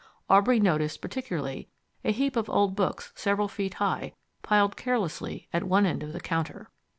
Aubrey 0.31 0.59
noticed 0.59 0.99
particularly 0.99 1.69
a 2.03 2.11
heap 2.11 2.35
of 2.35 2.49
old 2.49 2.75
books 2.75 3.13
several 3.13 3.47
feet 3.47 3.75
high 3.75 4.13
piled 4.41 4.75
carelessly 4.75 5.47
at 5.53 5.63
one 5.65 5.85
end 5.85 6.01
of 6.01 6.11
the 6.11 6.19
counter. 6.19 6.71